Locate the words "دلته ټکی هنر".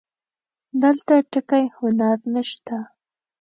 0.83-2.17